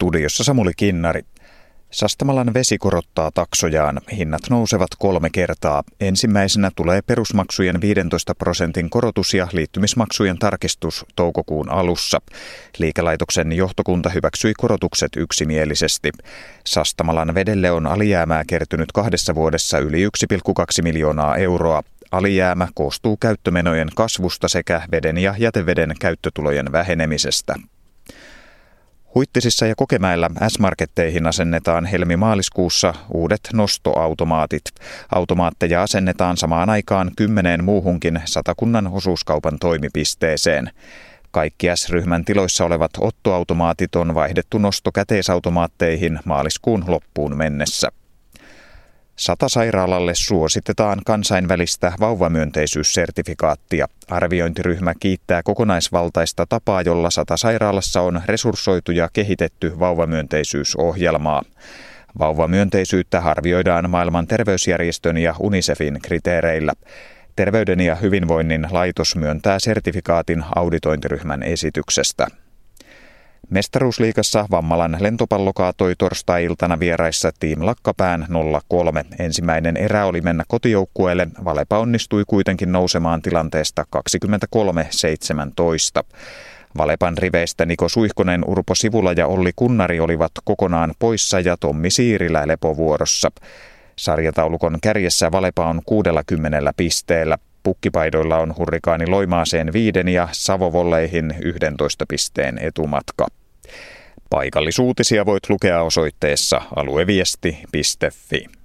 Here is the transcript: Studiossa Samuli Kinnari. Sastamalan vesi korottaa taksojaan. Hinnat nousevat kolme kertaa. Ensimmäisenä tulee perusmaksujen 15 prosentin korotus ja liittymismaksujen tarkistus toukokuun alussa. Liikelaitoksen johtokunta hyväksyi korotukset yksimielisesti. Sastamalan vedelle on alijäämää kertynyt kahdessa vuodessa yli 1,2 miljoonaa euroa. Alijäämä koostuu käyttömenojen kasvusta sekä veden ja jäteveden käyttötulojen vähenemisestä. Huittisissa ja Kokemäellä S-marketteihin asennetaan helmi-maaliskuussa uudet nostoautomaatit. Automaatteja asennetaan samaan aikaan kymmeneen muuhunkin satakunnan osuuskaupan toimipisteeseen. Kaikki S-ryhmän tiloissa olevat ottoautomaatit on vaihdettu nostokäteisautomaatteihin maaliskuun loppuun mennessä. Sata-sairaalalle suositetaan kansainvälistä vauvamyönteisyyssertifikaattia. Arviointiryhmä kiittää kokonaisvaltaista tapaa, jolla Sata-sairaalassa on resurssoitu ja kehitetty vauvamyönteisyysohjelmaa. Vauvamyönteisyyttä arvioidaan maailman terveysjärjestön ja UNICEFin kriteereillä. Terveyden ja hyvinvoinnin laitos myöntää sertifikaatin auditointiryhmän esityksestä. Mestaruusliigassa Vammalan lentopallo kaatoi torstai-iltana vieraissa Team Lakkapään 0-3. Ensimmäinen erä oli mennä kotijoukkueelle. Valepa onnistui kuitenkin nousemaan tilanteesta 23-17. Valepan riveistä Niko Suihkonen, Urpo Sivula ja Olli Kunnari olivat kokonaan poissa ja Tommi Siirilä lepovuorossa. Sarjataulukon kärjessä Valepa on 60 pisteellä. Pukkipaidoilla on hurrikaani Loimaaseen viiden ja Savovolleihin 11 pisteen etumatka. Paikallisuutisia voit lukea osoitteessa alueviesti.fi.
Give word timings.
Studiossa 0.00 0.44
Samuli 0.44 0.72
Kinnari. 0.76 1.22
Sastamalan 1.90 2.54
vesi 2.54 2.78
korottaa 2.78 3.30
taksojaan. 3.30 4.00
Hinnat 4.16 4.40
nousevat 4.50 4.88
kolme 4.98 5.30
kertaa. 5.30 5.82
Ensimmäisenä 6.00 6.70
tulee 6.76 7.02
perusmaksujen 7.02 7.80
15 7.80 8.34
prosentin 8.34 8.90
korotus 8.90 9.34
ja 9.34 9.48
liittymismaksujen 9.52 10.38
tarkistus 10.38 11.06
toukokuun 11.16 11.70
alussa. 11.70 12.18
Liikelaitoksen 12.78 13.52
johtokunta 13.52 14.10
hyväksyi 14.10 14.54
korotukset 14.58 15.16
yksimielisesti. 15.16 16.10
Sastamalan 16.66 17.34
vedelle 17.34 17.70
on 17.70 17.86
alijäämää 17.86 18.44
kertynyt 18.46 18.92
kahdessa 18.92 19.34
vuodessa 19.34 19.78
yli 19.78 20.06
1,2 20.06 20.82
miljoonaa 20.82 21.36
euroa. 21.36 21.82
Alijäämä 22.12 22.68
koostuu 22.74 23.16
käyttömenojen 23.16 23.88
kasvusta 23.94 24.48
sekä 24.48 24.82
veden 24.90 25.18
ja 25.18 25.34
jäteveden 25.38 25.94
käyttötulojen 26.00 26.72
vähenemisestä. 26.72 27.54
Huittisissa 29.14 29.66
ja 29.66 29.74
Kokemäellä 29.74 30.30
S-marketteihin 30.48 31.26
asennetaan 31.26 31.86
helmi-maaliskuussa 31.86 32.94
uudet 33.14 33.40
nostoautomaatit. 33.52 34.64
Automaatteja 35.14 35.82
asennetaan 35.82 36.36
samaan 36.36 36.70
aikaan 36.70 37.10
kymmeneen 37.16 37.64
muuhunkin 37.64 38.20
satakunnan 38.24 38.86
osuuskaupan 38.86 39.58
toimipisteeseen. 39.58 40.70
Kaikki 41.30 41.66
S-ryhmän 41.74 42.24
tiloissa 42.24 42.64
olevat 42.64 42.90
ottoautomaatit 42.98 43.96
on 43.96 44.14
vaihdettu 44.14 44.58
nostokäteisautomaatteihin 44.58 46.20
maaliskuun 46.24 46.84
loppuun 46.86 47.36
mennessä. 47.36 47.92
Sata-sairaalalle 49.20 50.12
suositetaan 50.14 51.00
kansainvälistä 51.06 51.92
vauvamyönteisyyssertifikaattia. 52.00 53.86
Arviointiryhmä 54.10 54.94
kiittää 55.00 55.42
kokonaisvaltaista 55.42 56.46
tapaa, 56.48 56.82
jolla 56.82 57.10
Sata-sairaalassa 57.10 58.00
on 58.00 58.22
resurssoitu 58.26 58.92
ja 58.92 59.08
kehitetty 59.12 59.78
vauvamyönteisyysohjelmaa. 59.78 61.42
Vauvamyönteisyyttä 62.18 63.18
arvioidaan 63.18 63.90
maailman 63.90 64.26
terveysjärjestön 64.26 65.18
ja 65.18 65.34
UNICEFin 65.40 65.98
kriteereillä. 66.02 66.72
Terveyden 67.36 67.80
ja 67.80 67.94
hyvinvoinnin 67.94 68.66
laitos 68.70 69.16
myöntää 69.16 69.58
sertifikaatin 69.58 70.44
auditointiryhmän 70.54 71.42
esityksestä. 71.42 72.26
Mestaruusliigassa 73.50 74.46
Vammalan 74.50 74.96
lentopallo 75.00 75.52
kaatoi 75.52 75.94
torstai-iltana 75.98 76.80
vieraissa 76.80 77.30
Team 77.40 77.66
Lakkapään 77.66 78.26
0-3. 78.74 79.04
Ensimmäinen 79.18 79.76
erä 79.76 80.06
oli 80.06 80.20
mennä 80.20 80.44
kotijoukkueelle. 80.48 81.28
Valepa 81.44 81.78
onnistui 81.78 82.24
kuitenkin 82.26 82.72
nousemaan 82.72 83.22
tilanteesta 83.22 83.84
23-17. 86.02 86.04
Valepan 86.78 87.18
riveistä 87.18 87.66
Niko 87.66 87.88
Suihkonen, 87.88 88.44
Urpo 88.46 88.74
Sivula 88.74 89.12
ja 89.12 89.26
Olli 89.26 89.50
Kunnari 89.56 90.00
olivat 90.00 90.32
kokonaan 90.44 90.94
poissa 90.98 91.40
ja 91.40 91.56
Tommi 91.56 91.90
Siirilä 91.90 92.48
lepovuorossa. 92.48 93.30
Sarjataulukon 93.96 94.78
kärjessä 94.82 95.32
Valepa 95.32 95.66
on 95.66 95.80
60 95.86 96.72
pisteellä. 96.76 97.38
Pukkipaidoilla 97.62 98.36
on 98.38 98.54
hurrikaani 98.58 99.06
Loimaaseen 99.06 99.72
viiden 99.72 100.08
ja 100.08 100.28
Savovolleihin 100.32 101.34
11 101.42 102.04
pisteen 102.08 102.58
etumatka. 102.58 103.26
Paikallisuutisia 104.30 105.26
voit 105.26 105.48
lukea 105.48 105.82
osoitteessa 105.82 106.62
alueviesti.fi. 106.76 108.59